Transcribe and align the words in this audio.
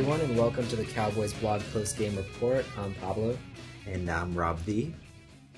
everyone, 0.00 0.20
and 0.22 0.34
welcome 0.34 0.66
to 0.66 0.76
the 0.76 0.84
Cowboys 0.84 1.34
blog 1.34 1.60
post 1.74 1.98
game 1.98 2.16
report. 2.16 2.64
I'm 2.78 2.94
Pablo. 2.94 3.36
And 3.86 4.10
I'm 4.10 4.32
Rob 4.34 4.58
V. 4.60 4.94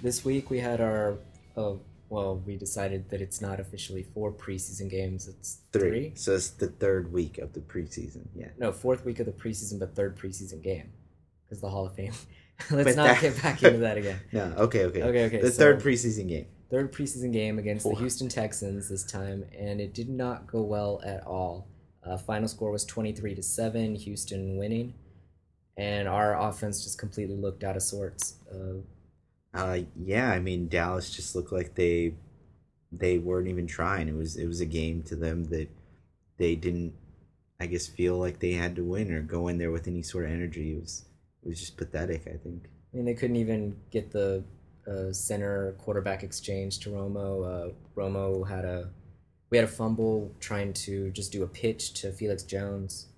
This 0.02 0.24
week 0.24 0.50
we 0.50 0.58
had 0.58 0.80
our, 0.80 1.18
uh, 1.56 1.74
well, 2.08 2.42
we 2.44 2.56
decided 2.56 3.08
that 3.10 3.20
it's 3.20 3.40
not 3.40 3.60
officially 3.60 4.02
four 4.02 4.32
preseason 4.32 4.90
games, 4.90 5.28
it's 5.28 5.58
three. 5.72 5.80
Three. 5.90 6.12
So 6.16 6.34
it's 6.34 6.50
the 6.50 6.66
third 6.66 7.12
week 7.12 7.38
of 7.38 7.52
the 7.52 7.60
preseason. 7.60 8.26
Yeah. 8.34 8.48
No, 8.58 8.72
fourth 8.72 9.04
week 9.04 9.20
of 9.20 9.26
the 9.26 9.32
preseason, 9.32 9.78
but 9.78 9.94
third 9.94 10.18
preseason 10.18 10.60
game. 10.60 10.90
Because 11.44 11.60
the 11.60 11.68
Hall 11.70 11.86
of 11.86 11.94
Fame. 11.94 12.12
Let's 12.72 12.96
But 12.96 12.96
not 12.96 13.06
that- 13.06 13.20
get 13.20 13.40
back 13.42 13.62
into 13.62 13.78
that 13.78 13.96
again. 13.96 14.18
No. 14.32 14.42
Okay. 14.58 14.86
Okay. 14.86 15.02
Okay, 15.04 15.24
okay, 15.26 15.40
The 15.40 15.52
so- 15.52 15.58
third 15.58 15.80
preseason 15.80 16.28
game. 16.28 16.46
Third 16.68 16.92
preseason 16.92 17.32
game 17.32 17.60
against 17.60 17.84
the 17.88 17.94
Houston 17.94 18.28
Texans 18.28 18.88
this 18.88 19.04
time, 19.04 19.44
and 19.56 19.78
it 19.80 19.94
did 19.94 20.08
not 20.08 20.46
go 20.48 20.62
well 20.62 21.00
at 21.04 21.24
all. 21.26 21.68
Uh, 22.04 22.16
final 22.18 22.48
score 22.48 22.70
was 22.70 22.84
23 22.84 23.34
to 23.36 23.42
7, 23.42 23.94
Houston 23.96 24.56
winning. 24.56 24.94
And 25.76 26.08
our 26.08 26.38
offense 26.38 26.84
just 26.84 26.98
completely 26.98 27.36
looked 27.36 27.64
out 27.64 27.76
of 27.76 27.82
sorts. 27.82 28.36
Uh, 28.52 28.82
Uh, 29.54 29.80
yeah. 29.96 30.30
I 30.30 30.38
mean, 30.40 30.68
Dallas 30.68 31.10
just 31.14 31.34
looked 31.34 31.52
like 31.52 31.74
they 31.74 32.14
they 32.90 33.18
weren't 33.18 33.48
even 33.48 33.66
trying. 33.66 34.08
It 34.08 34.14
was 34.16 34.36
it 34.36 34.46
was 34.46 34.60
a 34.60 34.66
game 34.66 35.02
to 35.04 35.16
them 35.16 35.44
that 35.46 35.68
they 36.38 36.54
didn't, 36.56 36.94
I 37.60 37.66
guess, 37.66 37.86
feel 37.86 38.18
like 38.18 38.38
they 38.40 38.52
had 38.52 38.76
to 38.76 38.84
win 38.84 39.12
or 39.12 39.22
go 39.22 39.48
in 39.48 39.58
there 39.58 39.70
with 39.70 39.88
any 39.88 40.02
sort 40.02 40.24
of 40.26 40.30
energy. 40.32 40.72
It 40.74 40.80
was 40.80 41.04
it 41.42 41.48
was 41.48 41.60
just 41.60 41.76
pathetic. 41.76 42.22
I 42.26 42.36
think. 42.36 42.68
I 42.92 42.96
mean, 42.96 43.04
they 43.06 43.14
couldn't 43.14 43.36
even 43.36 43.76
get 43.90 44.10
the 44.12 44.44
uh, 44.86 45.12
center 45.12 45.72
quarterback 45.78 46.22
exchange 46.22 46.80
to 46.80 46.90
Romo. 46.90 47.70
Uh, 47.70 47.72
Romo 47.96 48.46
had 48.48 48.64
a 48.64 48.90
we 49.52 49.58
had 49.58 49.66
a 49.66 49.70
fumble 49.70 50.34
trying 50.40 50.72
to 50.72 51.10
just 51.10 51.30
do 51.30 51.42
a 51.42 51.46
pitch 51.46 51.92
to 52.00 52.10
Felix 52.10 52.42
Jones, 52.42 53.08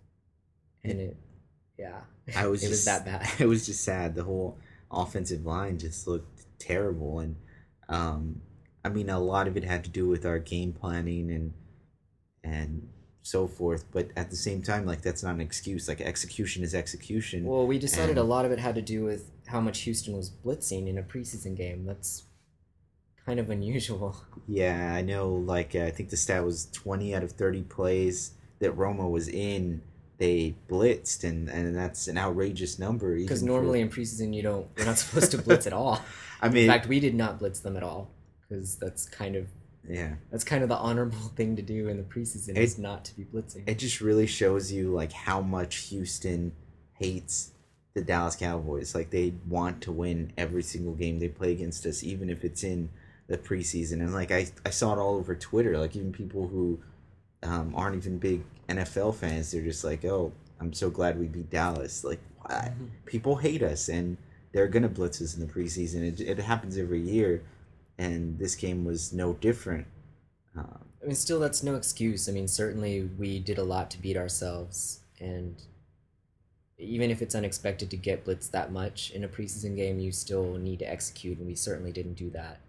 and 0.82 1.00
it, 1.00 1.16
yeah, 1.78 2.00
I 2.36 2.48
was 2.48 2.62
it 2.64 2.70
was 2.70 2.84
just, 2.84 2.86
that 2.86 3.04
bad. 3.04 3.30
It 3.40 3.46
was 3.46 3.64
just 3.64 3.84
sad. 3.84 4.16
The 4.16 4.24
whole 4.24 4.58
offensive 4.90 5.46
line 5.46 5.78
just 5.78 6.08
looked 6.08 6.44
terrible, 6.58 7.20
and 7.20 7.36
um, 7.88 8.40
I 8.84 8.88
mean, 8.88 9.10
a 9.10 9.20
lot 9.20 9.46
of 9.46 9.56
it 9.56 9.62
had 9.62 9.84
to 9.84 9.90
do 9.90 10.08
with 10.08 10.26
our 10.26 10.40
game 10.40 10.72
planning 10.72 11.30
and 11.30 11.52
and 12.42 12.88
so 13.22 13.46
forth. 13.46 13.84
But 13.92 14.08
at 14.16 14.30
the 14.30 14.36
same 14.36 14.60
time, 14.60 14.86
like 14.86 15.02
that's 15.02 15.22
not 15.22 15.36
an 15.36 15.40
excuse. 15.40 15.86
Like 15.86 16.00
execution 16.00 16.64
is 16.64 16.74
execution. 16.74 17.44
Well, 17.44 17.64
we 17.64 17.78
decided 17.78 18.18
a 18.18 18.24
lot 18.24 18.44
of 18.44 18.50
it 18.50 18.58
had 18.58 18.74
to 18.74 18.82
do 18.82 19.04
with 19.04 19.30
how 19.46 19.60
much 19.60 19.82
Houston 19.82 20.16
was 20.16 20.30
blitzing 20.30 20.88
in 20.88 20.98
a 20.98 21.02
preseason 21.04 21.56
game. 21.56 21.86
That's 21.86 22.24
kind 23.26 23.40
of 23.40 23.50
unusual. 23.50 24.16
yeah, 24.46 24.92
I 24.94 25.02
know. 25.02 25.34
Like 25.34 25.74
uh, 25.74 25.84
I 25.84 25.90
think 25.90 26.10
the 26.10 26.16
stat 26.16 26.44
was 26.44 26.66
twenty 26.72 27.14
out 27.14 27.22
of 27.22 27.32
thirty 27.32 27.62
plays 27.62 28.32
that 28.60 28.76
Romo 28.76 29.10
was 29.10 29.28
in. 29.28 29.82
They 30.16 30.54
blitzed, 30.68 31.24
and, 31.24 31.48
and 31.48 31.74
that's 31.74 32.06
an 32.06 32.16
outrageous 32.16 32.78
number. 32.78 33.16
Because 33.16 33.42
even 33.42 33.48
for- 33.48 33.60
normally 33.60 33.80
in 33.80 33.88
preseason 33.90 34.32
you 34.32 34.42
don't 34.42 34.66
you're 34.76 34.86
not 34.86 34.98
supposed 34.98 35.32
to 35.32 35.38
blitz 35.38 35.66
at 35.66 35.72
all. 35.72 36.00
I 36.40 36.48
mean, 36.48 36.64
In 36.64 36.68
fact, 36.68 36.86
we 36.86 37.00
did 37.00 37.14
not 37.14 37.38
blitz 37.38 37.60
them 37.60 37.76
at 37.76 37.82
all 37.82 38.10
because 38.48 38.76
that's 38.76 39.08
kind 39.08 39.34
of 39.34 39.48
yeah. 39.88 40.14
that's 40.30 40.44
kind 40.44 40.62
of 40.62 40.68
the 40.68 40.76
honorable 40.76 41.18
thing 41.36 41.56
to 41.56 41.62
do 41.62 41.88
in 41.88 41.96
the 41.96 42.02
preseason 42.02 42.50
it, 42.50 42.58
is 42.58 42.78
not 42.78 43.04
to 43.06 43.16
be 43.16 43.24
blitzing. 43.24 43.68
it 43.68 43.78
just 43.78 44.00
really 44.00 44.26
shows 44.26 44.70
you 44.70 44.90
like 44.90 45.12
how 45.12 45.40
much 45.40 45.88
Houston 45.88 46.52
hates 46.94 47.52
the 47.94 48.02
Dallas 48.02 48.36
Cowboys. 48.36 48.94
Like 48.94 49.10
they 49.10 49.34
want 49.48 49.80
to 49.82 49.92
win 49.92 50.32
every 50.36 50.62
single 50.62 50.94
game 50.94 51.18
they 51.18 51.28
play 51.28 51.52
against 51.52 51.86
us, 51.86 52.04
even 52.04 52.28
if 52.30 52.44
it's 52.44 52.62
in 52.62 52.90
the 53.26 53.38
preseason. 53.38 53.94
And 53.94 54.12
like 54.12 54.30
I, 54.30 54.46
I 54.64 54.70
saw 54.70 54.92
it 54.92 54.98
all 54.98 55.16
over 55.16 55.34
Twitter. 55.34 55.78
Like 55.78 55.96
even 55.96 56.12
people 56.12 56.48
who 56.48 56.78
um, 57.42 57.74
aren't 57.74 57.96
even 57.96 58.18
big 58.18 58.42
NFL 58.68 59.14
fans, 59.16 59.52
they're 59.52 59.62
just 59.62 59.84
like, 59.84 60.04
"Oh, 60.04 60.32
I'm 60.60 60.72
so 60.72 60.90
glad 60.90 61.18
we 61.18 61.26
beat 61.26 61.50
Dallas." 61.50 62.04
Like 62.04 62.20
why? 62.40 62.72
people 63.06 63.36
hate 63.36 63.62
us, 63.62 63.88
and 63.88 64.16
they're 64.52 64.68
gonna 64.68 64.88
blitz 64.88 65.20
us 65.20 65.34
in 65.36 65.46
the 65.46 65.52
preseason. 65.52 66.02
It, 66.02 66.20
it 66.20 66.38
happens 66.38 66.78
every 66.78 67.00
year, 67.00 67.42
and 67.98 68.38
this 68.38 68.54
game 68.54 68.84
was 68.84 69.12
no 69.12 69.34
different. 69.34 69.86
Um, 70.56 70.84
I 71.02 71.06
mean, 71.06 71.16
still, 71.16 71.40
that's 71.40 71.62
no 71.62 71.74
excuse. 71.74 72.28
I 72.28 72.32
mean, 72.32 72.48
certainly 72.48 73.10
we 73.18 73.38
did 73.38 73.58
a 73.58 73.64
lot 73.64 73.90
to 73.92 74.00
beat 74.00 74.16
ourselves, 74.16 75.00
and 75.20 75.56
even 76.78 77.10
if 77.10 77.22
it's 77.22 77.34
unexpected 77.34 77.90
to 77.90 77.96
get 77.96 78.24
blitzed 78.24 78.50
that 78.50 78.72
much 78.72 79.10
in 79.10 79.24
a 79.24 79.28
preseason 79.28 79.76
game, 79.76 79.98
you 79.98 80.12
still 80.12 80.54
need 80.54 80.78
to 80.80 80.90
execute, 80.90 81.38
and 81.38 81.46
we 81.46 81.54
certainly 81.54 81.92
didn't 81.92 82.14
do 82.14 82.30
that. 82.30 82.60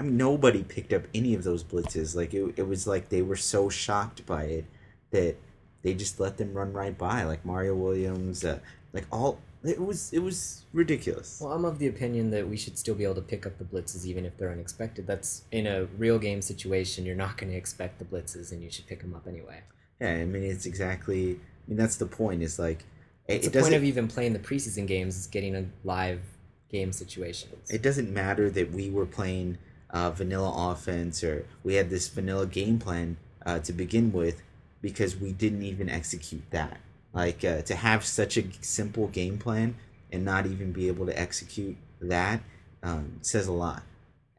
I 0.00 0.02
mean, 0.02 0.16
nobody 0.16 0.62
picked 0.64 0.94
up 0.94 1.02
any 1.14 1.34
of 1.34 1.44
those 1.44 1.62
blitzes. 1.62 2.16
Like 2.16 2.32
it, 2.32 2.54
it 2.56 2.66
was 2.66 2.86
like 2.86 3.10
they 3.10 3.20
were 3.20 3.36
so 3.36 3.68
shocked 3.68 4.24
by 4.24 4.44
it 4.44 4.64
that 5.10 5.36
they 5.82 5.92
just 5.92 6.18
let 6.18 6.38
them 6.38 6.54
run 6.54 6.72
right 6.72 6.96
by. 6.96 7.24
Like 7.24 7.44
Mario 7.44 7.74
Williams, 7.74 8.42
uh, 8.42 8.60
like 8.94 9.04
all 9.12 9.38
it 9.62 9.78
was. 9.78 10.10
It 10.14 10.20
was 10.20 10.64
ridiculous. 10.72 11.38
Well, 11.42 11.52
I'm 11.52 11.66
of 11.66 11.78
the 11.78 11.86
opinion 11.86 12.30
that 12.30 12.48
we 12.48 12.56
should 12.56 12.78
still 12.78 12.94
be 12.94 13.04
able 13.04 13.16
to 13.16 13.20
pick 13.20 13.44
up 13.44 13.58
the 13.58 13.64
blitzes 13.64 14.06
even 14.06 14.24
if 14.24 14.38
they're 14.38 14.50
unexpected. 14.50 15.06
That's 15.06 15.42
in 15.52 15.66
a 15.66 15.84
real 15.98 16.18
game 16.18 16.40
situation, 16.40 17.04
you're 17.04 17.14
not 17.14 17.36
going 17.36 17.50
to 17.52 17.58
expect 17.58 17.98
the 17.98 18.06
blitzes, 18.06 18.52
and 18.52 18.62
you 18.62 18.70
should 18.70 18.86
pick 18.86 19.02
them 19.02 19.14
up 19.14 19.26
anyway. 19.28 19.60
Yeah, 20.00 20.12
I 20.14 20.24
mean, 20.24 20.44
it's 20.44 20.64
exactly. 20.64 21.32
I 21.32 21.68
mean, 21.68 21.76
that's 21.76 21.96
the 21.96 22.06
point. 22.06 22.42
Is 22.42 22.58
like 22.58 22.84
it, 23.28 23.34
It's 23.34 23.46
it 23.48 23.52
the 23.52 23.58
point 23.58 23.72
doesn't. 23.72 23.74
of 23.74 23.84
even 23.84 24.08
playing 24.08 24.32
the 24.32 24.38
preseason 24.38 24.86
games 24.86 25.18
is 25.18 25.26
getting 25.26 25.54
a 25.54 25.66
live 25.84 26.22
game 26.70 26.92
situations. 26.92 27.68
it 27.70 27.82
doesn't 27.82 28.10
matter 28.10 28.48
that 28.48 28.70
we 28.72 28.88
were 28.88 29.04
playing 29.04 29.58
uh, 29.92 30.10
vanilla 30.10 30.70
offense 30.72 31.22
or 31.24 31.46
we 31.64 31.74
had 31.74 31.90
this 31.90 32.08
vanilla 32.08 32.46
game 32.46 32.78
plan 32.78 33.16
uh, 33.44 33.58
to 33.60 33.72
begin 33.72 34.12
with 34.12 34.42
because 34.80 35.16
we 35.16 35.32
didn't 35.32 35.62
even 35.62 35.88
execute 35.88 36.42
that. 36.50 36.80
Like 37.12 37.44
uh, 37.44 37.62
to 37.62 37.74
have 37.74 38.04
such 38.04 38.36
a 38.36 38.44
simple 38.60 39.08
game 39.08 39.38
plan 39.38 39.74
and 40.12 40.24
not 40.24 40.46
even 40.46 40.72
be 40.72 40.88
able 40.88 41.06
to 41.06 41.18
execute 41.18 41.76
that 42.00 42.40
um, 42.82 43.18
says 43.22 43.46
a 43.46 43.52
lot. 43.52 43.82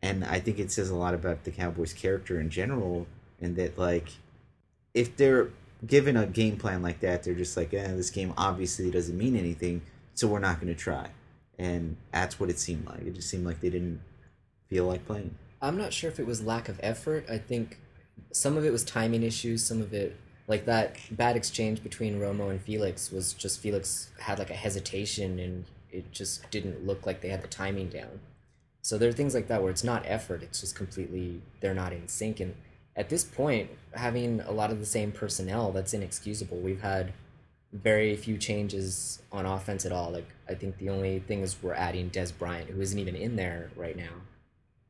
And 0.02 0.24
I 0.26 0.40
think 0.40 0.58
it 0.58 0.72
says 0.72 0.90
a 0.90 0.96
lot 0.96 1.14
about 1.14 1.44
the 1.44 1.52
Cowboys' 1.52 1.94
character 1.94 2.40
in 2.40 2.50
general, 2.50 3.06
and 3.40 3.56
that 3.58 3.78
like 3.78 4.10
if 4.94 5.16
they're 5.16 5.50
given 5.86 6.18
a 6.18 6.26
game 6.26 6.58
plan 6.58 6.82
like 6.82 7.00
that, 7.02 7.24
they're 7.24 7.34
just 7.34 7.56
like, 7.56 7.74
eh, 7.74 7.94
this 7.94 8.10
game 8.10 8.34
obviously 8.38 8.90
doesn't 8.90 9.18
mean 9.18 9.36
anything, 9.36 9.82
so 10.16 10.28
we're 10.28 10.40
not 10.40 10.60
going 10.60 10.74
to 10.74 10.80
try. 10.80 11.10
And 11.58 11.98
that's 12.12 12.40
what 12.40 12.50
it 12.50 12.60
seemed 12.60 12.86
like. 12.88 13.02
It 13.02 13.14
just 13.14 13.30
seemed 13.30 13.46
like 13.46 13.62
they 13.62 13.70
didn't 13.70 14.02
feel 14.70 14.86
like 14.86 15.06
playing. 15.06 15.36
I'm 15.62 15.78
not 15.78 15.94
sure 15.94 16.10
if 16.10 16.20
it 16.20 16.26
was 16.26 16.42
lack 16.42 16.70
of 16.70 16.80
effort. 16.82 17.26
I 17.30 17.38
think 17.38 17.78
some 18.32 18.58
of 18.58 18.66
it 18.66 18.72
was 18.72 18.84
timing 18.84 19.24
issues. 19.24 19.64
Some 19.64 19.82
of 19.82 19.94
it, 19.94 20.18
like 20.48 20.66
that 20.66 20.98
bad 21.12 21.36
exchange 21.36 21.84
between 21.84 22.20
Romo 22.20 22.50
and 22.50 22.62
Felix, 22.62 23.12
was 23.12 23.34
just 23.34 23.60
Felix 23.60 24.12
had 24.20 24.40
like 24.40 24.50
a 24.50 24.56
hesitation 24.56 25.40
and 25.40 25.66
it 25.92 26.12
just 26.12 26.50
didn't 26.50 26.86
look 26.86 27.06
like 27.06 27.22
they 27.22 27.30
had 27.30 27.44
the 27.44 27.48
timing 27.48 27.90
down. 27.90 28.20
So 28.82 28.98
there 28.98 29.10
are 29.10 29.14
things 29.14 29.36
like 29.36 29.48
that 29.50 29.62
where 29.62 29.72
it's 29.72 29.84
not 29.84 30.04
effort, 30.08 30.42
it's 30.42 30.62
just 30.62 30.76
completely, 30.76 31.42
they're 31.60 31.76
not 31.76 31.94
in 31.94 32.08
sync. 32.08 32.40
And 32.40 32.56
at 32.96 33.10
this 33.10 33.24
point, 33.24 33.70
having 33.94 34.42
a 34.42 34.52
lot 34.52 34.72
of 34.72 34.80
the 34.80 34.86
same 34.86 35.12
personnel, 35.12 35.72
that's 35.72 35.94
inexcusable. 35.94 36.58
We've 36.58 36.82
had 36.82 37.14
very 37.72 38.16
few 38.16 38.38
changes 38.38 39.22
on 39.32 39.46
offense 39.46 39.86
at 39.86 39.92
all. 39.92 40.12
Like, 40.12 40.28
I 40.50 40.56
think 40.56 40.78
the 40.78 40.90
only 40.90 41.20
thing 41.20 41.42
is 41.42 41.62
we're 41.62 41.74
adding 41.74 42.10
Dez 42.10 42.36
Bryant, 42.36 42.72
who 42.72 42.82
isn't 42.82 42.98
even 42.98 43.16
in 43.16 43.36
there 43.36 43.70
right 43.76 43.96
now. 43.96 44.12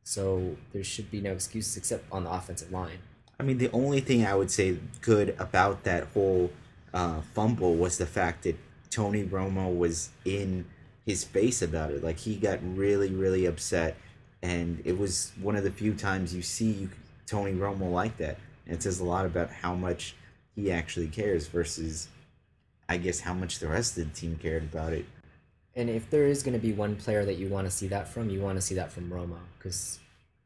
So 0.03 0.57
there 0.73 0.83
should 0.83 1.11
be 1.11 1.21
no 1.21 1.31
excuses 1.31 1.77
except 1.77 2.11
on 2.11 2.23
the 2.23 2.31
offensive 2.31 2.71
line. 2.71 2.99
I 3.39 3.43
mean, 3.43 3.57
the 3.57 3.71
only 3.71 4.01
thing 4.01 4.25
I 4.25 4.35
would 4.35 4.51
say 4.51 4.77
good 5.01 5.35
about 5.39 5.83
that 5.83 6.07
whole 6.13 6.51
uh, 6.93 7.21
fumble 7.33 7.75
was 7.75 7.97
the 7.97 8.05
fact 8.05 8.43
that 8.43 8.55
Tony 8.89 9.23
Romo 9.23 9.75
was 9.75 10.09
in 10.25 10.65
his 11.05 11.23
face 11.23 11.61
about 11.61 11.91
it. 11.91 12.03
Like 12.03 12.19
he 12.19 12.35
got 12.35 12.59
really, 12.61 13.09
really 13.09 13.45
upset, 13.45 13.95
and 14.41 14.81
it 14.85 14.97
was 14.97 15.31
one 15.41 15.55
of 15.55 15.63
the 15.63 15.71
few 15.71 15.93
times 15.93 16.35
you 16.35 16.41
see 16.41 16.89
Tony 17.25 17.53
Romo 17.53 17.91
like 17.91 18.17
that. 18.17 18.37
And 18.65 18.75
it 18.75 18.83
says 18.83 18.99
a 18.99 19.05
lot 19.05 19.25
about 19.25 19.49
how 19.49 19.73
much 19.73 20.15
he 20.55 20.71
actually 20.71 21.07
cares 21.07 21.47
versus, 21.47 22.09
I 22.87 22.97
guess, 22.97 23.21
how 23.21 23.33
much 23.33 23.59
the 23.59 23.67
rest 23.67 23.97
of 23.97 24.05
the 24.05 24.19
team 24.19 24.37
cared 24.41 24.63
about 24.63 24.93
it. 24.93 25.05
And 25.75 25.89
if 25.89 26.09
there 26.09 26.25
is 26.25 26.43
going 26.43 26.53
to 26.53 26.59
be 26.59 26.73
one 26.73 26.95
player 26.95 27.23
that 27.25 27.37
you 27.37 27.47
want 27.47 27.65
to 27.65 27.71
see 27.71 27.87
that 27.87 28.07
from, 28.07 28.29
you 28.29 28.41
want 28.41 28.57
to 28.57 28.61
see 28.61 28.75
that 28.75 28.91
from 28.91 29.09
Romo 29.09 29.37
because 29.57 29.99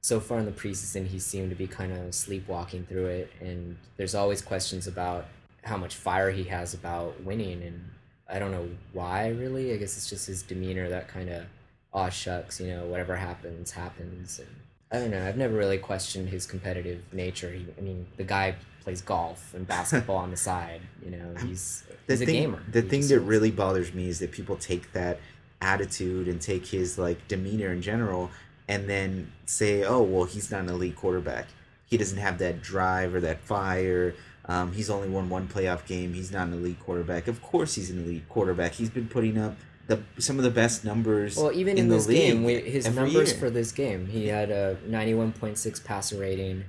so 0.06 0.20
far 0.20 0.38
in 0.38 0.46
the 0.46 0.52
preseason 0.52 1.08
he 1.08 1.18
seemed 1.18 1.50
to 1.50 1.56
be 1.56 1.66
kind 1.66 1.92
of 1.92 2.14
sleepwalking 2.14 2.86
through 2.86 3.08
it, 3.08 3.32
and 3.42 3.76
there's 3.98 4.14
always 4.14 4.40
questions 4.40 4.86
about 4.86 5.26
how 5.64 5.78
much 5.78 5.96
fire 5.96 6.30
he 6.30 6.44
has 6.44 6.76
about 6.76 7.20
winning, 7.24 7.64
and 7.64 7.90
I 8.30 8.38
don't 8.38 8.52
know 8.52 8.70
why 8.94 9.30
really. 9.30 9.74
I 9.74 9.78
guess 9.78 9.98
it's 9.98 10.08
just 10.08 10.28
his 10.28 10.44
demeanor 10.44 10.90
that 10.90 11.08
kind 11.08 11.30
of 11.30 11.46
aw 11.92 12.10
shucks, 12.10 12.60
you 12.62 12.68
know, 12.68 12.86
whatever 12.86 13.16
happens 13.16 13.72
happens, 13.72 14.38
and 14.38 14.50
I 14.92 15.00
don't 15.00 15.10
know. 15.10 15.28
I've 15.28 15.38
never 15.38 15.56
really 15.56 15.80
questioned 15.80 16.30
his 16.30 16.46
competitive 16.46 17.02
nature. 17.12 17.52
He, 17.52 17.66
I 17.76 17.82
mean, 17.82 18.06
the 18.18 18.24
guy 18.24 18.58
plays 18.86 19.02
golf 19.02 19.54
and 19.54 19.68
basketball 19.76 20.16
on 20.16 20.32
the 20.32 20.38
side. 20.38 20.80
You 21.04 21.12
know, 21.12 21.36
he's 21.46 21.84
the 22.08 22.14
he's 22.14 22.22
a 22.22 22.26
gamer. 22.26 22.64
The 22.72 22.82
He 22.82 22.88
thing 22.88 23.06
that 23.10 23.20
really 23.20 23.52
bothers 23.52 23.94
me 23.94 24.08
is 24.08 24.20
that 24.20 24.32
people 24.32 24.56
take 24.56 24.94
that 24.94 25.20
attitude 25.62 26.28
and 26.30 26.40
take 26.42 26.68
his 26.68 26.98
like 26.98 27.28
demeanor 27.28 27.74
in 27.74 27.82
general 27.82 28.32
and 28.70 28.88
then 28.90 29.34
say, 29.46 29.84
"Oh, 29.84 30.02
well, 30.02 30.24
he's 30.24 30.50
not 30.50 30.62
an 30.62 30.70
elite 30.70 30.96
quarterback. 30.96 31.48
He 31.88 31.98
doesn't 31.98 32.18
have 32.18 32.38
that 32.40 32.62
drive 32.62 33.14
or 33.14 33.20
that 33.22 33.42
fire 33.42 34.16
Um, 34.48 34.74
he's 34.74 34.90
only 34.92 35.10
won 35.10 35.30
one 35.30 35.48
playoff 35.48 35.86
game. 35.88 36.14
He's 36.14 36.32
not 36.32 36.48
an 36.48 36.54
elite 36.54 36.80
quarterback. 36.80 37.28
Of 37.28 37.42
course, 37.42 37.76
he's 37.76 37.90
an 37.90 38.04
elite 38.04 38.30
quarterback. 38.30 38.74
He's 38.74 38.92
been 38.92 39.08
putting 39.08 39.38
up 39.40 39.56
the 39.88 40.02
some 40.20 40.38
of 40.38 40.44
the 40.44 40.52
best 40.52 40.84
numbers. 40.86 41.36
Well, 41.38 41.52
even 41.52 41.78
in, 41.78 41.90
the 41.90 41.96
this 41.96 42.08
league 42.08 42.18
game, 42.18 42.44
we, 42.44 42.60
his 42.60 42.88
numbers 42.90 43.32
year. 43.32 43.40
for 43.40 43.50
this 43.50 43.72
game, 43.72 44.08
he 44.08 44.28
had 44.28 44.52
a 44.52 44.78
91.6 44.88 45.84
passer 45.84 46.18
rating, 46.18 46.64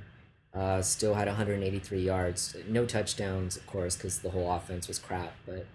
uh, 0.56 0.81
still 0.81 1.14
had 1.14 1.29
183 1.29 2.00
yards, 2.00 2.56
no 2.67 2.87
touchdowns, 2.87 3.56
of 3.56 3.67
course, 3.67 3.97
because 3.97 4.20
the 4.20 4.31
whole 4.31 4.50
offense 4.50 4.88
was 4.88 4.99
crap. 4.99 5.35
But 5.44 5.67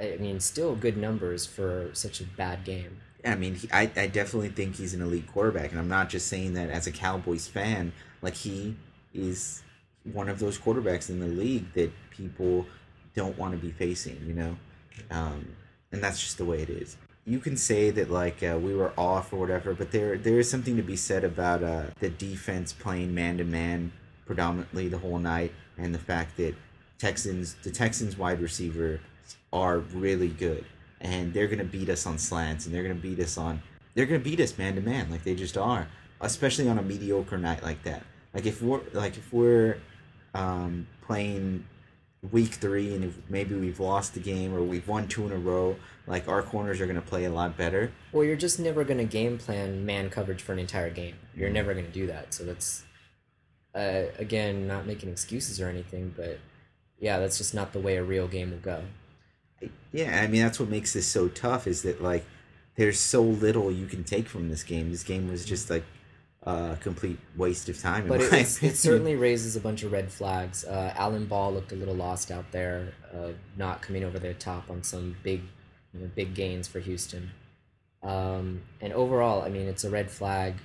I 0.00 0.16
mean, 0.16 0.40
still 0.40 0.74
good 0.74 0.96
numbers 0.96 1.46
for 1.46 1.90
such 1.92 2.20
a 2.20 2.24
bad 2.24 2.64
game. 2.64 3.00
I 3.24 3.36
mean, 3.36 3.54
he, 3.54 3.68
I, 3.72 3.82
I 3.96 4.06
definitely 4.08 4.48
think 4.48 4.76
he's 4.76 4.94
an 4.94 5.00
elite 5.00 5.26
quarterback, 5.28 5.70
and 5.70 5.78
I'm 5.78 5.88
not 5.88 6.08
just 6.10 6.26
saying 6.26 6.54
that 6.54 6.70
as 6.70 6.86
a 6.86 6.92
Cowboys 6.92 7.46
fan. 7.46 7.92
Like 8.20 8.34
he 8.34 8.76
is 9.14 9.62
one 10.12 10.28
of 10.28 10.38
those 10.40 10.58
quarterbacks 10.58 11.08
in 11.08 11.20
the 11.20 11.26
league 11.26 11.72
that 11.74 11.92
people 12.10 12.66
don't 13.14 13.38
want 13.38 13.52
to 13.52 13.58
be 13.58 13.70
facing, 13.70 14.20
you 14.26 14.34
know, 14.34 14.56
um, 15.10 15.54
and 15.92 16.02
that's 16.02 16.20
just 16.20 16.36
the 16.36 16.44
way 16.44 16.60
it 16.60 16.68
is. 16.68 16.96
You 17.26 17.38
can 17.38 17.56
say 17.56 17.90
that 17.90 18.10
like 18.10 18.42
uh, 18.42 18.58
we 18.58 18.74
were 18.74 18.92
off 18.98 19.32
or 19.32 19.36
whatever, 19.36 19.74
but 19.74 19.92
there 19.92 20.18
there 20.18 20.38
is 20.38 20.50
something 20.50 20.76
to 20.76 20.82
be 20.82 20.96
said 20.96 21.24
about 21.24 21.62
uh, 21.62 21.84
the 22.00 22.10
defense 22.10 22.72
playing 22.72 23.14
man 23.14 23.38
to 23.38 23.44
man 23.44 23.92
predominantly 24.26 24.88
the 24.88 24.98
whole 24.98 25.18
night, 25.18 25.52
and 25.78 25.94
the 25.94 25.98
fact 25.98 26.36
that 26.36 26.54
Texans 26.98 27.54
the 27.62 27.70
Texans 27.70 28.18
wide 28.18 28.40
receiver 28.40 29.00
are 29.52 29.78
really 29.78 30.28
good 30.28 30.64
and 31.00 31.32
they're 31.32 31.46
gonna 31.46 31.64
beat 31.64 31.88
us 31.88 32.06
on 32.06 32.18
slants 32.18 32.66
and 32.66 32.74
they're 32.74 32.82
gonna 32.82 32.94
beat 32.94 33.18
us 33.20 33.38
on 33.38 33.62
they're 33.94 34.04
gonna 34.04 34.18
beat 34.18 34.40
us 34.40 34.58
man 34.58 34.74
to 34.74 34.80
man 34.80 35.10
like 35.10 35.22
they 35.22 35.34
just 35.34 35.56
are 35.56 35.86
especially 36.24 36.68
on 36.68 36.78
a 36.78 36.82
mediocre 36.82 37.38
night 37.38 37.62
like 37.62 37.82
that. 37.84 38.02
Like 38.32 38.46
if 38.46 38.62
we're 38.62 38.80
like 38.92 39.16
if 39.16 39.32
we're 39.32 39.78
um, 40.34 40.86
playing 41.06 41.64
week 42.32 42.52
three 42.54 42.94
and 42.94 43.14
maybe 43.28 43.54
we've 43.54 43.80
lost 43.80 44.14
the 44.14 44.20
game 44.20 44.54
or 44.54 44.62
we've 44.62 44.88
won 44.88 45.06
two 45.06 45.26
in 45.26 45.32
a 45.32 45.36
row 45.36 45.76
like 46.06 46.26
our 46.26 46.42
corners 46.42 46.80
are 46.80 46.86
gonna 46.86 47.00
play 47.02 47.24
a 47.24 47.30
lot 47.30 47.56
better 47.56 47.92
Well, 48.12 48.24
you're 48.24 48.36
just 48.36 48.58
never 48.58 48.82
going 48.84 48.98
to 48.98 49.04
game 49.04 49.36
plan 49.38 49.84
man 49.84 50.08
coverage 50.10 50.40
for 50.42 50.52
an 50.52 50.58
entire 50.58 50.90
game. 50.90 51.16
You're 51.36 51.50
Mhm. 51.50 51.54
never 51.54 51.74
going 51.74 51.86
to 51.86 51.92
do 51.92 52.06
that. 52.06 52.32
So 52.32 52.44
that's, 52.44 52.84
uh, 53.74 54.04
again, 54.18 54.66
not 54.66 54.86
making 54.86 55.10
excuses 55.10 55.60
or 55.60 55.68
anything, 55.68 56.14
but 56.16 56.38
yeah, 56.98 57.18
that's 57.18 57.36
just 57.38 57.54
not 57.54 57.72
the 57.72 57.80
way 57.80 57.96
a 57.96 58.04
real 58.04 58.28
game 58.28 58.50
will 58.52 58.58
go. 58.58 58.84
yeah 59.92 60.20
i 60.22 60.26
mean 60.26 60.42
that's 60.42 60.60
what 60.60 60.68
makes 60.68 60.92
this 60.92 61.06
so 61.06 61.28
tough 61.28 61.66
is 61.66 61.82
that 61.82 62.02
like 62.02 62.24
there's 62.76 62.98
so 62.98 63.22
little 63.22 63.70
you 63.72 63.86
can 63.86 64.04
take 64.04 64.28
from 64.28 64.48
this 64.50 64.62
game 64.62 64.90
this 64.90 65.04
game 65.04 65.28
was 65.30 65.44
just 65.44 65.70
like 65.70 65.84
a 66.46 66.76
complete 66.80 67.18
waste 67.36 67.68
of 67.70 67.80
time 67.80 68.06
But 68.06 68.20
it, 68.20 68.30
my 68.32 68.38
it's- 68.38 68.62
it 68.62 68.76
certainly 68.76 69.16
raises 69.16 69.56
a 69.56 69.60
bunch 69.60 69.82
of 69.82 69.92
red 69.92 70.10
flags. 70.12 70.64
Uh, 70.64 70.92
Alan 70.96 71.24
Ball 71.26 71.52
looked 71.54 71.72
a 71.72 71.76
little 71.76 71.94
lost 71.94 72.30
out 72.30 72.50
there, 72.52 72.92
uh, 73.14 73.30
not 73.56 73.80
coming 73.82 74.04
over 74.04 74.18
the 74.18 74.34
top 74.34 74.68
on 74.70 74.82
some 74.82 75.16
big, 75.22 75.40
you 75.94 76.00
know, 76.00 76.10
big 76.14 76.34
gains 76.34 76.68
for 76.68 76.80
Houston. 76.80 77.30
Um, 78.02 78.60
and 78.82 78.92
overall, 78.92 79.42
I 79.42 79.48
mean, 79.48 79.66
it's 79.66 79.84
a 79.84 79.90
red 79.90 80.10
flag 80.10 80.56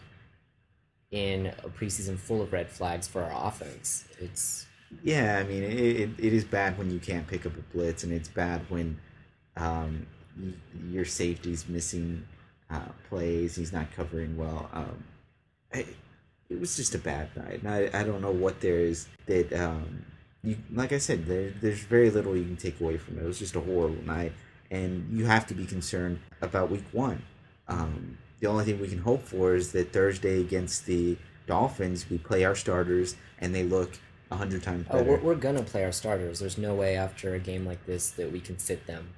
in 1.11 1.47
a 1.47 1.69
preseason 1.69 2.17
full 2.17 2.41
of 2.41 2.51
red 2.53 2.69
flags 2.69 3.07
for 3.07 3.23
our 3.23 3.47
offense. 3.47 4.05
It's 4.19 4.65
Yeah, 5.03 5.39
I 5.39 5.43
mean, 5.47 5.63
it, 5.63 5.79
it, 5.79 6.09
it 6.19 6.33
is 6.33 6.43
bad 6.43 6.77
when 6.77 6.91
you 6.91 6.99
can't 6.99 7.25
pick 7.27 7.45
up 7.45 7.53
a 7.57 7.61
blitz, 7.75 8.03
and 8.03 8.11
it's 8.11 8.27
bad 8.29 8.61
when 8.69 8.99
um, 9.55 10.05
y- 10.39 10.53
your 10.91 11.05
safety's 11.05 11.67
missing 11.69 12.25
uh, 12.69 12.89
plays. 13.07 13.55
He's 13.55 13.71
not 13.71 13.91
covering 13.93 14.35
well. 14.37 14.69
Um, 14.73 15.03
I, 15.73 15.85
it 16.49 16.59
was 16.59 16.75
just 16.75 16.95
a 16.95 16.99
bad 16.99 17.35
night, 17.35 17.61
and 17.63 17.69
I, 17.69 17.89
I 17.93 18.03
don't 18.03 18.21
know 18.21 18.31
what 18.31 18.59
there 18.59 18.79
is 18.79 19.07
that 19.27 19.53
um, 19.53 20.05
you 20.43 20.57
like. 20.73 20.91
I 20.91 20.97
said, 20.97 21.25
there, 21.25 21.51
there's 21.61 21.81
very 21.81 22.09
little 22.09 22.35
you 22.35 22.43
can 22.43 22.57
take 22.57 22.81
away 22.81 22.97
from 22.97 23.17
it. 23.17 23.23
It 23.23 23.27
was 23.27 23.39
just 23.39 23.55
a 23.55 23.59
horrible 23.59 24.03
night, 24.03 24.33
and 24.71 25.07
you 25.11 25.25
have 25.25 25.45
to 25.47 25.53
be 25.53 25.65
concerned 25.65 26.19
about 26.41 26.71
week 26.71 26.85
one. 26.91 27.21
Um, 27.67 28.17
the 28.39 28.47
only 28.47 28.65
thing 28.65 28.79
we 28.79 28.87
can 28.87 28.99
hope 28.99 29.23
for 29.23 29.55
is 29.55 29.71
that 29.73 29.93
Thursday 29.93 30.39
against 30.41 30.85
the 30.85 31.17
Dolphins, 31.45 32.09
we 32.09 32.17
play 32.17 32.43
our 32.43 32.55
starters 32.55 33.15
and 33.39 33.53
they 33.53 33.63
look 33.63 33.91
a 34.31 34.35
hundred 34.35 34.63
times 34.63 34.85
oh, 34.89 34.99
better. 34.99 35.11
we're, 35.11 35.19
we're 35.19 35.35
gonna 35.35 35.63
play 35.63 35.83
our 35.83 35.91
starters. 35.91 36.39
There's 36.39 36.57
no 36.57 36.73
way 36.75 36.95
after 36.95 37.33
a 37.33 37.39
game 37.39 37.65
like 37.65 37.85
this 37.85 38.11
that 38.11 38.31
we 38.31 38.39
can 38.39 38.59
sit 38.59 38.85
them 38.85 39.09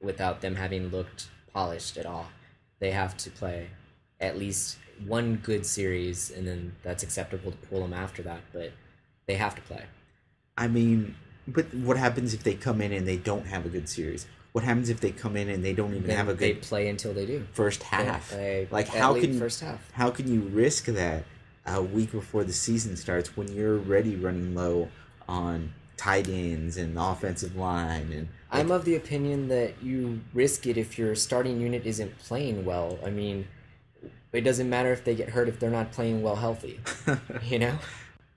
without 0.00 0.40
them 0.40 0.56
having 0.56 0.88
looked 0.88 1.28
polished 1.52 1.96
at 1.96 2.04
all. 2.04 2.26
They 2.80 2.90
have 2.90 3.16
to 3.18 3.30
play 3.30 3.68
at 4.20 4.38
least 4.38 4.78
one 5.06 5.36
good 5.36 5.64
series, 5.64 6.30
and 6.30 6.46
then 6.46 6.74
that's 6.82 7.02
acceptable 7.02 7.52
to 7.52 7.56
pull 7.68 7.80
them 7.80 7.92
after 7.92 8.22
that. 8.22 8.40
But 8.52 8.72
they 9.26 9.34
have 9.36 9.54
to 9.54 9.62
play. 9.62 9.84
I 10.56 10.66
mean, 10.68 11.14
but 11.46 11.72
what 11.74 11.96
happens 11.96 12.34
if 12.34 12.42
they 12.42 12.54
come 12.54 12.80
in 12.80 12.92
and 12.92 13.06
they 13.06 13.16
don't 13.16 13.46
have 13.46 13.64
a 13.64 13.68
good 13.68 13.88
series? 13.88 14.26
What 14.52 14.64
happens 14.64 14.88
if 14.88 15.00
they 15.00 15.12
come 15.12 15.36
in 15.36 15.48
and 15.48 15.64
they 15.64 15.72
don't 15.72 15.94
even 15.94 16.06
Then 16.08 16.16
have 16.16 16.28
a 16.28 16.32
good? 16.34 16.38
they 16.40 16.54
play 16.54 16.88
until 16.88 17.12
they 17.12 17.26
do. 17.26 17.46
first 17.52 17.82
half? 17.84 18.34
Like, 18.70 18.88
how 18.88 19.14
can- 19.14 19.38
first 19.38 19.60
half? 19.60 19.92
How 19.92 20.10
can 20.10 20.32
you 20.32 20.40
risk 20.40 20.86
that 20.86 21.24
a 21.66 21.82
week 21.82 22.10
before 22.12 22.44
the 22.44 22.52
season 22.52 22.96
starts 22.96 23.36
when 23.36 23.54
you're 23.54 23.76
already 23.78 24.16
running 24.16 24.54
low 24.54 24.88
on 25.28 25.74
tight 25.96 26.28
ends 26.28 26.76
and 26.76 26.96
the 26.96 27.02
offensive 27.02 27.56
line 27.56 28.12
and 28.12 28.28
I'm 28.50 28.70
of 28.70 28.84
the 28.86 28.94
opinion 28.96 29.48
that 29.48 29.74
you 29.82 30.20
risk 30.32 30.66
it 30.66 30.78
if 30.78 30.96
your 30.96 31.14
starting 31.14 31.60
unit 31.60 31.84
isn't 31.84 32.18
playing 32.18 32.64
well. 32.64 32.98
I 33.04 33.10
mean, 33.10 33.46
it 34.32 34.42
doesn't 34.42 34.68
matter 34.68 34.92
if 34.92 35.04
they 35.04 35.14
get 35.14 35.30
hurt 35.30 35.48
if 35.48 35.58
they're 35.58 35.70
not 35.70 35.92
playing 35.92 36.22
well 36.22 36.36
healthy. 36.36 36.80
You 37.44 37.58
know? 37.60 37.78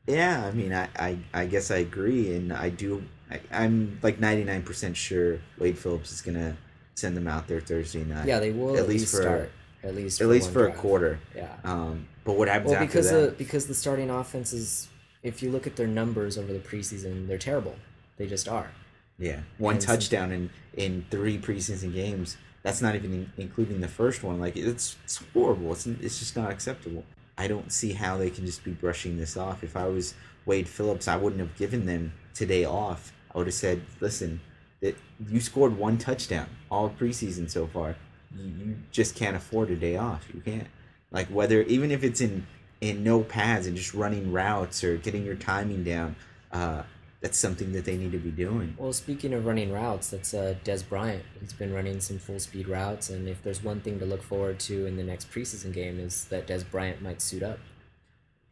Yeah, 0.07 0.45
I 0.45 0.51
mean, 0.51 0.73
I, 0.73 0.87
I, 0.97 1.17
I 1.33 1.45
guess 1.45 1.69
I 1.71 1.77
agree, 1.77 2.35
and 2.35 2.51
I 2.51 2.69
do. 2.69 3.03
I, 3.29 3.39
I'm 3.51 3.99
like 4.01 4.17
99% 4.19 4.95
sure 4.95 5.39
Wade 5.59 5.77
Phillips 5.77 6.11
is 6.11 6.21
gonna 6.21 6.57
send 6.95 7.15
them 7.15 7.27
out 7.27 7.47
there 7.47 7.59
Thursday 7.61 8.03
night. 8.03 8.27
Yeah, 8.27 8.39
they 8.39 8.51
will 8.51 8.73
At 8.75 8.81
at, 8.83 8.87
least 8.89 9.01
least 9.03 9.15
for- 9.15 9.21
start. 9.21 9.51
At 9.83 9.95
least 9.95 10.21
at 10.21 10.27
least 10.27 10.51
for 10.51 10.67
a 10.67 10.71
quarter. 10.73 11.19
Yeah. 11.35 11.55
Um, 11.63 12.07
but 12.23 12.33
what 12.37 12.47
happens 12.47 12.71
Well, 12.71 12.75
after 12.81 12.85
because 12.87 13.09
that? 13.09 13.31
the 13.31 13.35
because 13.43 13.65
the 13.67 13.73
starting 13.73 14.09
offense 14.11 14.53
is, 14.53 14.87
if 15.23 15.41
you 15.41 15.49
look 15.51 15.65
at 15.65 15.75
their 15.75 15.87
numbers 15.87 16.37
over 16.37 16.53
the 16.53 16.59
preseason, 16.59 17.27
they're 17.27 17.39
terrible. 17.39 17.75
They 18.17 18.27
just 18.27 18.47
are. 18.47 18.69
yeah, 19.17 19.39
one 19.57 19.75
and 19.75 19.83
touchdown 19.83 20.31
in 20.31 20.49
in 20.75 21.05
three 21.09 21.37
preseason 21.39 21.93
games. 21.93 22.37
That's 22.63 22.81
not 22.81 22.95
even 22.95 23.13
in, 23.13 23.33
including 23.37 23.81
the 23.81 23.87
first 23.87 24.23
one. 24.23 24.39
Like 24.39 24.55
it's 24.55 24.97
it's 25.03 25.23
horrible. 25.33 25.71
It's 25.71 25.85
it's 25.87 26.19
just 26.19 26.35
not 26.35 26.51
acceptable. 26.51 27.03
I 27.37 27.47
don't 27.47 27.71
see 27.71 27.93
how 27.93 28.17
they 28.17 28.29
can 28.29 28.45
just 28.45 28.63
be 28.63 28.71
brushing 28.71 29.17
this 29.17 29.35
off. 29.35 29.63
If 29.63 29.75
I 29.75 29.87
was 29.87 30.13
Wade 30.45 30.67
Phillips, 30.67 31.07
I 31.07 31.15
wouldn't 31.15 31.41
have 31.41 31.55
given 31.57 31.85
them 31.85 32.13
today 32.33 32.65
off. 32.65 33.13
I 33.33 33.37
would 33.37 33.47
have 33.47 33.53
said, 33.53 33.81
"Listen, 33.99 34.41
that 34.81 34.95
you 35.27 35.39
scored 35.39 35.77
one 35.77 35.97
touchdown 35.97 36.47
all 36.69 36.89
preseason 36.89 37.49
so 37.49 37.67
far. 37.67 37.95
You, 38.35 38.43
you 38.43 38.75
just 38.91 39.15
can't 39.15 39.35
afford 39.35 39.69
a 39.69 39.75
day 39.75 39.95
off. 39.95 40.27
You 40.33 40.41
can't. 40.41 40.67
Like 41.11 41.27
whether 41.27 41.61
even 41.63 41.91
if 41.91 42.03
it's 42.03 42.21
in 42.21 42.45
in 42.79 43.03
no 43.03 43.21
pads 43.21 43.67
and 43.67 43.77
just 43.77 43.93
running 43.93 44.31
routes 44.31 44.83
or 44.83 44.97
getting 44.97 45.23
your 45.23 45.35
timing 45.35 45.83
down, 45.83 46.15
uh, 46.51 46.83
that's 47.21 47.37
something 47.37 47.71
that 47.73 47.85
they 47.85 47.97
need 47.97 48.11
to 48.11 48.17
be 48.17 48.31
doing. 48.31 48.75
Well, 48.77 48.93
speaking 48.93 49.33
of 49.33 49.45
running 49.45 49.71
routes, 49.71 50.09
that's 50.09 50.33
uh, 50.33 50.55
Dez 50.63 50.87
Bryant. 50.87 51.23
He's 51.39 51.53
been 51.53 51.71
running 51.71 51.99
some 52.01 52.17
full 52.17 52.39
speed 52.39 52.67
routes, 52.67 53.11
and 53.11 53.29
if 53.29 53.43
there's 53.43 53.63
one 53.63 53.79
thing 53.79 53.99
to 53.99 54.05
look 54.05 54.23
forward 54.23 54.59
to 54.61 54.87
in 54.87 54.97
the 54.97 55.03
next 55.03 55.31
preseason 55.31 55.71
game 55.71 55.99
is 55.99 56.25
that 56.25 56.47
Dez 56.47 56.69
Bryant 56.69 57.01
might 57.01 57.21
suit 57.21 57.43
up. 57.43 57.59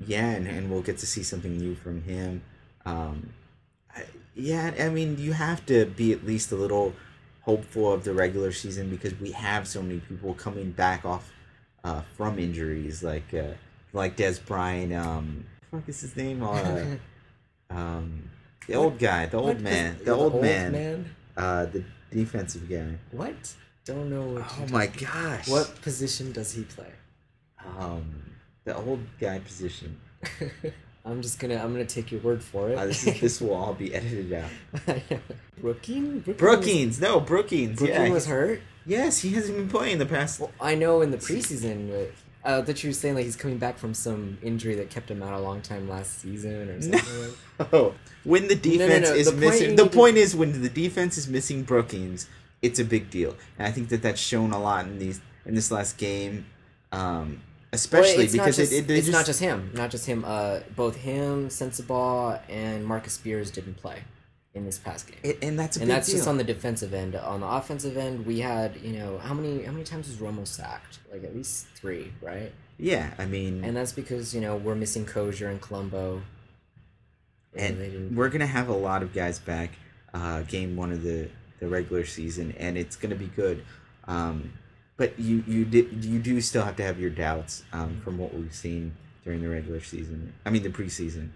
Yeah, 0.06 0.30
and, 0.30 0.48
and 0.48 0.70
we'll 0.70 0.84
get 0.84 1.00
to 1.00 1.08
see 1.08 1.24
something 1.24 1.58
new 1.58 1.76
from 1.76 2.04
him. 2.04 2.44
Um, 2.86 3.32
I, 3.96 4.04
yeah, 4.36 4.72
I 4.80 4.90
mean, 4.90 5.18
you 5.18 5.34
have 5.34 5.66
to 5.66 5.88
be 5.88 6.14
at 6.14 6.26
least 6.26 6.52
a 6.52 6.56
little 6.56 6.94
hopeful 7.42 7.92
of 7.92 8.04
the 8.04 8.14
regular 8.14 8.52
season 8.52 8.90
because 8.90 9.20
we 9.20 9.32
have 9.32 9.68
so 9.68 9.82
many 9.82 10.00
people 10.00 10.36
coming 10.36 10.72
back 10.72 11.06
off 11.06 11.34
uh, 11.84 12.02
from 12.16 12.38
injuries, 12.38 13.02
like 13.02 13.34
uh, 13.34 13.54
like 13.94 14.16
Dez 14.16 14.44
Bryant. 14.46 14.94
Um, 14.94 15.46
fuck 15.72 15.90
is 15.90 16.02
his 16.02 16.16
name? 16.16 16.44
Uh, 16.44 16.86
um, 17.72 18.30
the 18.68 18.76
old 18.76 19.00
guy, 19.00 19.26
the 19.26 19.38
old 19.38 19.62
man, 19.62 19.96
pos- 19.96 20.06
the 20.06 20.12
old, 20.14 20.42
man, 20.42 21.06
Uh, 21.38 21.66
the 21.66 21.84
defensive 22.12 22.70
guy. 22.70 22.96
What? 23.12 23.34
Don't 23.86 24.10
know. 24.10 24.22
What 24.34 24.46
Oh 24.60 24.66
my 24.72 24.88
just- 24.88 25.00
gosh! 25.12 25.48
What 25.48 25.82
position 25.82 26.32
does 26.32 26.52
he 26.54 26.64
play? 26.64 26.92
Um, 27.78 28.06
the 28.66 28.76
old 28.76 29.00
guy 29.20 29.40
position. 29.40 30.00
I'm 31.06 31.22
just 31.22 31.40
gonna 31.40 31.56
I'm 31.56 31.72
gonna 31.72 31.86
take 31.86 32.12
your 32.12 32.22
word 32.22 32.44
for 32.44 32.70
it. 32.70 32.78
Uh, 32.78 32.86
this, 32.88 33.08
is, 33.08 33.20
this 33.22 33.42
will 33.42 33.54
all 33.54 33.74
be 33.74 33.94
edited 33.96 34.34
out. 34.34 34.50
Brookings? 35.62 36.24
Brookings? 36.24 36.38
Brookings, 36.38 37.02
no, 37.02 37.20
Brookings. 37.20 37.78
Brookings 37.80 38.00
yeah, 38.08 38.10
was 38.14 38.28
hurt. 38.28 38.62
Yes, 38.86 39.20
he 39.20 39.32
hasn't 39.32 39.58
been 39.58 39.70
playing 39.70 39.98
the 40.00 40.06
past. 40.06 40.40
Well, 40.40 40.52
I 40.60 40.76
know 40.76 41.02
in 41.02 41.12
the 41.12 41.18
preseason, 41.18 41.90
but 41.90 42.12
uh, 42.44 42.62
that 42.62 42.84
you 42.84 42.90
were 42.90 42.94
saying 42.94 43.16
like 43.16 43.26
he's 43.26 43.36
coming 43.36 43.58
back 43.58 43.78
from 43.78 43.94
some 43.94 44.38
injury 44.42 44.76
that 44.76 44.90
kept 44.90 45.12
him 45.12 45.22
out 45.22 45.34
a 45.34 45.40
long 45.40 45.62
time 45.62 45.90
last 45.90 46.20
season 46.20 46.70
or 46.70 46.82
something. 46.82 47.34
Oh, 47.74 47.94
when 48.24 48.48
the 48.48 48.56
defense 48.56 49.10
no, 49.10 49.16
is 49.16 49.30
the 49.30 49.36
missing, 49.36 49.72
you 49.72 49.76
the 49.76 49.84
to- 49.84 49.90
point 49.90 50.16
is 50.16 50.34
when 50.36 50.62
the 50.62 50.70
defense 50.70 51.18
is 51.18 51.28
missing 51.28 51.64
Brookings, 51.64 52.30
it's 52.62 52.80
a 52.80 52.86
big 52.86 53.10
deal, 53.10 53.36
and 53.58 53.68
I 53.68 53.72
think 53.72 53.90
that 53.90 54.02
that's 54.02 54.22
shown 54.22 54.52
a 54.52 54.60
lot 54.60 54.86
in 54.86 54.98
these 54.98 55.20
in 55.46 55.56
this 55.56 55.70
last 55.70 55.98
game. 55.98 56.46
Um, 56.94 57.42
especially 57.74 58.26
Well, 58.26 58.32
because 58.32 58.56
just, 58.56 58.72
it, 58.72 58.90
it, 58.90 58.92
it's 58.92 59.08
just, 59.08 59.18
not 59.18 59.26
just 59.26 59.40
him, 59.42 59.72
not 59.76 59.92
just 59.92 60.06
him. 60.06 60.24
Uh, 60.26 60.62
both 60.76 60.96
him, 60.96 61.50
Sensabaugh, 61.50 62.40
and 62.50 62.86
Marcus 62.86 63.14
Spears 63.14 63.52
didn't 63.52 63.76
play 63.76 64.00
in 64.60 64.66
this 64.66 64.78
past 64.78 65.08
game. 65.08 65.18
it- 65.24 65.40
and 65.42 65.58
that's 65.58 65.78
a 65.78 65.82
and 65.82 65.90
that's 65.90 66.08
deal. 66.08 66.18
just 66.18 66.28
on 66.28 66.38
the 66.38 66.44
defensive 66.44 66.94
end. 66.94 67.16
On 67.16 67.40
the 67.42 67.48
offensive 67.48 67.98
end, 67.98 68.26
we 68.26 68.40
had 68.42 68.78
you 68.84 68.94
know 68.94 69.18
how 69.18 69.34
many 69.34 69.64
how 69.64 69.72
many 69.72 69.84
times 69.84 70.08
was 70.08 70.18
Romo 70.18 70.46
sacked? 70.46 71.00
Like 71.12 71.24
at 71.24 71.36
least 71.36 71.66
three, 71.76 72.12
right? 72.22 72.52
yeah, 72.78 73.14
I 73.18 73.26
mean, 73.26 73.64
And 73.66 73.76
that's 73.76 73.92
because 73.92 74.34
you 74.36 74.42
know 74.42 74.56
we're 74.56 74.76
missing 74.76 75.06
Kosier 75.06 75.48
and 75.50 75.60
Colombo. 75.60 76.22
and 77.56 77.78
didn't. 77.78 78.16
we're 78.16 78.30
gonna 78.30 78.46
have 78.48 78.70
a 78.70 78.74
lot 78.76 79.02
of 79.04 79.14
guys 79.14 79.40
back 79.40 79.72
uh, 80.14 80.42
game 80.44 80.76
one 80.76 80.92
of 80.92 81.02
the 81.04 81.30
the 81.60 81.68
regular 81.68 82.06
season, 82.06 82.54
and 82.58 82.78
it's 82.78 82.96
gonna 82.96 83.16
be 83.16 83.28
good. 83.28 83.66
Um, 84.08 84.54
but 84.98 85.18
you 85.20 85.44
you 85.48 85.66
did 85.66 86.04
you 86.06 86.20
do 86.20 86.40
still 86.42 86.64
have 86.64 86.76
to 86.78 86.84
have 86.84 87.00
your 87.00 87.10
doubts 87.10 87.64
um, 87.74 88.00
from 88.04 88.18
what 88.18 88.34
we've 88.34 88.54
seen 88.54 88.96
during 89.24 89.42
the 89.42 89.50
regular 89.50 89.82
season. 89.82 90.34
I 90.46 90.50
mean 90.50 90.64
the 90.64 90.70
preseason. 90.70 91.30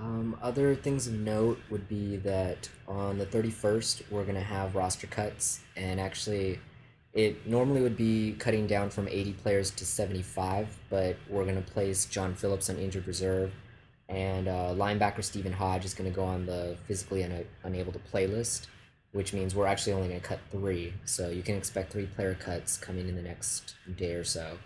Um, 0.00 0.34
other 0.40 0.74
things 0.74 1.06
of 1.06 1.12
note 1.12 1.58
would 1.68 1.86
be 1.86 2.16
that 2.18 2.70
on 2.88 3.18
the 3.18 3.26
31st, 3.26 4.10
we're 4.10 4.22
going 4.22 4.34
to 4.34 4.40
have 4.40 4.74
roster 4.74 5.06
cuts. 5.06 5.60
And 5.76 6.00
actually, 6.00 6.58
it 7.12 7.46
normally 7.46 7.82
would 7.82 7.98
be 7.98 8.34
cutting 8.38 8.66
down 8.66 8.88
from 8.88 9.08
80 9.08 9.34
players 9.34 9.70
to 9.72 9.84
75, 9.84 10.74
but 10.88 11.16
we're 11.28 11.44
going 11.44 11.62
to 11.62 11.70
place 11.70 12.06
John 12.06 12.34
Phillips 12.34 12.70
on 12.70 12.78
injured 12.78 13.06
reserve. 13.06 13.52
And 14.08 14.48
uh, 14.48 14.74
linebacker 14.74 15.22
Stephen 15.22 15.52
Hodge 15.52 15.84
is 15.84 15.92
going 15.92 16.10
to 16.10 16.16
go 16.16 16.24
on 16.24 16.46
the 16.46 16.78
physically 16.86 17.22
una- 17.22 17.44
unable 17.64 17.92
to 17.92 17.98
play 17.98 18.26
list, 18.26 18.68
which 19.12 19.34
means 19.34 19.54
we're 19.54 19.66
actually 19.66 19.92
only 19.92 20.08
going 20.08 20.20
to 20.20 20.26
cut 20.26 20.40
three. 20.50 20.94
So 21.04 21.28
you 21.28 21.42
can 21.42 21.56
expect 21.56 21.92
three 21.92 22.06
player 22.06 22.34
cuts 22.34 22.78
coming 22.78 23.06
in 23.06 23.16
the 23.16 23.22
next 23.22 23.74
day 23.96 24.14
or 24.14 24.24
so. 24.24 24.56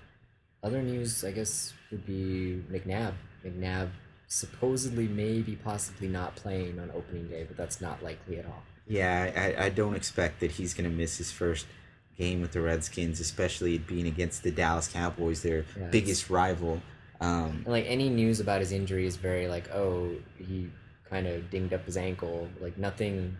Other 0.62 0.81
news, 0.81 1.25
I 1.25 1.33
guess, 1.33 1.75
would 1.91 2.07
be 2.07 2.62
McNabb. 2.71 3.14
McNabb 3.45 3.91
supposedly 4.28 5.09
maybe 5.09 5.57
possibly 5.57 6.09
not 6.09 6.37
playing 6.37 6.78
on 6.78 6.90
opening 6.95 7.28
day, 7.28 7.45
but 7.45 7.57
that's 7.57 7.81
not 7.81 8.02
likely 8.02 8.38
at 8.38 8.47
all. 8.47 8.62
Yeah, 8.87 9.54
I, 9.59 9.66
I 9.66 9.69
don't 9.71 9.95
expect 9.95 10.40
that 10.40 10.52
he's 10.52 10.75
gonna 10.75 10.90
miss 10.90 11.19
his 11.19 11.31
first 11.31 11.66
game 12.19 12.40
with 12.40 12.52
the 12.52 12.61
Redskins, 12.61 13.21
especially 13.21 13.75
it 13.76 13.87
being 13.87 14.07
against 14.07 14.43
the 14.43 14.50
Dallas 14.50 14.88
Cowboys, 14.88 15.43
their 15.43 15.64
Yeah, 15.78 15.88
biggest 15.90 16.31
rival. 16.31 16.81
Um, 17.21 17.62
And 17.64 17.66
like 17.66 17.87
any 17.88 18.09
news 18.09 18.40
about 18.40 18.61
his 18.61 18.73
injury 18.73 19.07
is 19.07 19.16
very 19.16 19.49
like, 19.49 19.71
oh, 19.73 20.11
he 20.38 20.71
kind 21.09 21.26
of 21.26 21.50
dinged 21.50 21.73
up 21.73 21.85
his 21.87 21.97
ankle. 21.97 22.49
Like 22.61 22.76
nothing 22.78 23.37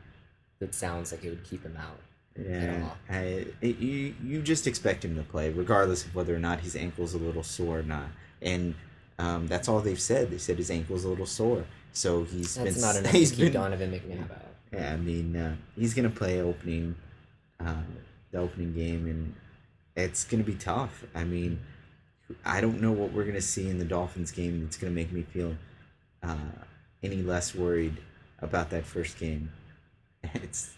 that 0.61 0.75
sounds 0.75 1.12
like 1.12 1.25
it 1.25 1.31
would 1.31 1.45
keep 1.45 1.62
him 1.62 1.76
out. 1.76 1.99
Yeah. 2.37 2.88
I, 3.09 3.47
it, 3.61 3.79
you 3.79 4.14
you 4.23 4.43
just 4.43 4.67
expect 4.67 5.05
him 5.05 5.14
to 5.17 5.23
play, 5.23 5.50
regardless 5.50 6.05
of 6.05 6.14
whether 6.14 6.35
or 6.35 6.41
not 6.41 6.61
his 6.61 6.75
ankle's 6.75 7.14
a 7.14 7.19
little 7.19 7.43
sore 7.45 7.81
or 7.81 7.83
not. 7.83 8.09
And 8.43 8.75
um, 9.18 9.47
that's 9.47 9.68
all 9.68 9.80
they've 9.80 10.00
said. 10.00 10.30
They 10.30 10.38
said 10.38 10.59
his 10.59 10.71
ankle's 10.71 11.04
a 11.04 11.09
little 11.09 11.26
sore, 11.26 11.64
so 11.92 12.25
he's 12.25 12.54
That's 12.54 12.75
been 12.75 12.83
not 12.83 12.97
enough 13.00 13.12
he's 13.12 13.30
to 13.30 13.37
keep 13.37 13.44
been, 13.47 13.62
Donovan 13.62 13.92
McNabb 13.92 14.30
out. 14.30 14.54
Yeah, 14.73 14.92
I 14.92 14.97
mean 14.97 15.37
uh, 15.37 15.56
he's 15.76 15.94
gonna 15.94 16.11
play 16.11 16.40
opening, 16.40 16.97
uh, 17.61 17.83
the 18.30 18.38
opening 18.38 18.75
game, 18.75 19.06
and 19.06 19.35
it's 19.97 20.25
gonna 20.25 20.42
be 20.42 20.54
tough. 20.54 21.04
I 21.14 21.25
mean, 21.25 21.61
I 22.44 22.61
don't 22.61 22.80
know 22.80 22.92
what 22.92 23.12
we're 23.12 23.25
gonna 23.25 23.40
see 23.40 23.68
in 23.68 23.78
the 23.78 23.85
Dolphins 23.85 24.33
game 24.33 24.62
that's 24.62 24.76
gonna 24.76 24.92
make 24.92 25.12
me 25.12 25.23
feel 25.23 25.54
uh, 26.23 26.37
any 27.02 27.23
less 27.23 27.54
worried 27.54 27.99
about 28.40 28.71
that 28.71 28.85
first 28.85 29.18
game. 29.18 29.50
It's 30.35 30.73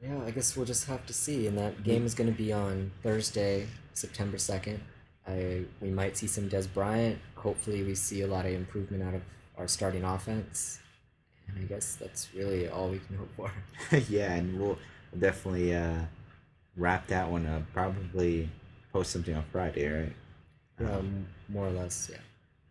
Yeah, 0.00 0.22
I 0.24 0.30
guess 0.30 0.56
we'll 0.56 0.66
just 0.66 0.86
have 0.86 1.04
to 1.06 1.12
see. 1.12 1.46
And 1.48 1.58
that 1.58 1.82
game 1.82 2.06
is 2.06 2.14
going 2.14 2.30
to 2.30 2.36
be 2.36 2.52
on 2.52 2.92
Thursday, 3.02 3.66
September 3.94 4.38
second. 4.38 4.80
I 5.28 5.64
we 5.80 5.90
might 5.90 6.16
see 6.16 6.26
some 6.26 6.48
Dez 6.48 6.72
Bryant. 6.72 7.18
Hopefully, 7.36 7.82
we 7.82 7.94
see 7.94 8.22
a 8.22 8.26
lot 8.26 8.46
of 8.46 8.52
improvement 8.52 9.02
out 9.02 9.14
of 9.14 9.22
our 9.56 9.68
starting 9.68 10.04
offense. 10.04 10.80
And 11.48 11.58
I 11.58 11.62
guess 11.62 11.96
that's 11.96 12.28
really 12.34 12.68
all 12.68 12.88
we 12.90 12.98
can 13.00 13.16
hope 13.16 13.30
for. 13.36 13.52
yeah, 14.08 14.34
and 14.34 14.60
we'll 14.60 14.78
definitely 15.18 15.74
uh, 15.74 16.00
wrap 16.76 17.06
that 17.08 17.30
one 17.30 17.46
up. 17.46 17.62
Probably 17.72 18.48
post 18.92 19.12
something 19.12 19.34
on 19.34 19.44
Friday, 19.52 19.88
right? 19.88 20.12
Um, 20.80 21.26
more 21.48 21.66
or 21.66 21.70
less, 21.70 22.08
yeah. 22.10 22.18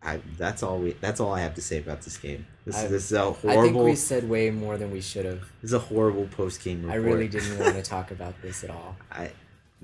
I 0.00 0.20
that's 0.36 0.62
all 0.62 0.78
we 0.78 0.92
that's 0.92 1.18
all 1.20 1.32
I 1.34 1.40
have 1.40 1.54
to 1.56 1.60
say 1.62 1.78
about 1.78 2.02
this 2.02 2.16
game. 2.16 2.46
This 2.64 2.76
I- 2.76 2.84
is 2.84 2.90
this 2.90 3.04
is 3.06 3.12
a 3.12 3.34
I 3.48 3.62
think 3.62 3.76
we 3.76 3.96
said 3.96 4.28
way 4.28 4.50
more 4.50 4.76
than 4.78 4.90
we 4.92 5.00
should 5.00 5.24
have. 5.24 5.40
this 5.60 5.70
is 5.70 5.72
a 5.72 5.78
horrible 5.80 6.28
post 6.28 6.62
game 6.62 6.82
report. 6.82 6.92
I 6.92 6.96
really 6.96 7.28
didn't 7.28 7.58
want 7.58 7.74
to 7.74 7.82
talk 7.96 8.10
about 8.12 8.40
this 8.40 8.62
at 8.62 8.70
all. 8.70 8.96
I 9.10 9.32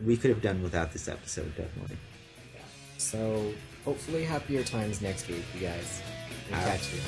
we 0.03 0.17
could 0.17 0.31
have 0.31 0.43
done 0.43 0.63
without 0.63 0.93
this 0.93 1.09
episode 1.09 1.57
definitely. 1.57 1.97
So 2.99 3.53
hopefully 3.85 4.25
happier 4.25 4.63
times 4.63 5.01
next 5.01 5.29
week, 5.29 5.45
you 5.55 5.61
guys. 5.61 6.03
We'll 6.51 6.61
catch 6.61 6.93
you. 6.93 7.01